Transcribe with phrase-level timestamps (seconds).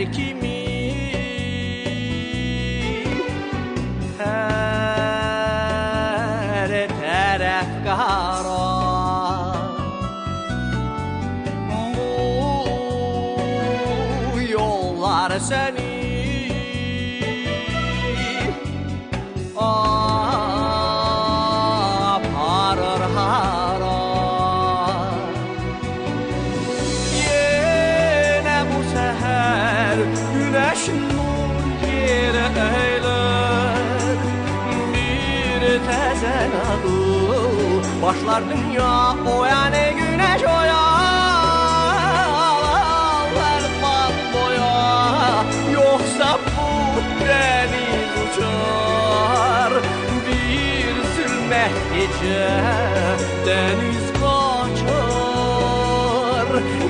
[0.00, 0.60] her kimi
[4.18, 4.88] Her
[7.00, 8.66] taraf kara
[14.32, 15.89] Bu yollar seni
[36.20, 36.96] tezen adı.
[38.02, 40.64] Başlar dünya o yani güneş o
[43.52, 45.44] Elbet boya.
[45.72, 46.68] Yoksa bu
[47.26, 49.72] deniz uçar.
[50.26, 52.48] Bir zulmet gece
[53.46, 55.00] deniz kaçar.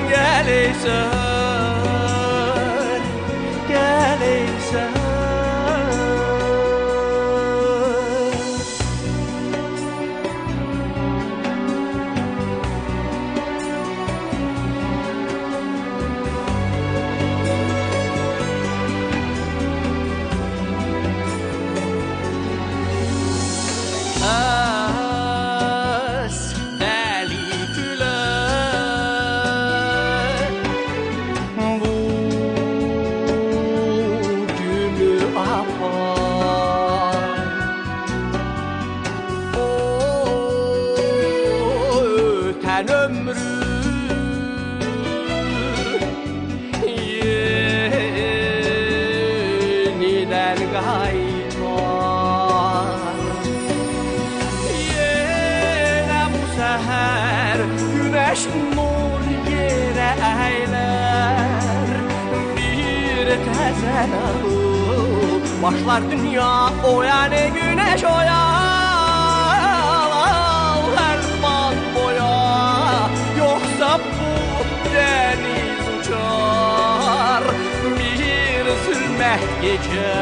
[0.09, 1.50] Geleysen, geleysen
[58.41, 60.15] güneş nur yere
[60.49, 61.89] eyler
[62.57, 63.27] Bir
[64.29, 68.61] alıp başlar dünya o yani güneş oyal
[70.97, 71.25] Elbet
[71.95, 74.31] boya yoksa bu
[74.95, 77.43] deniz uçar.
[77.99, 80.13] Bir zulmet gece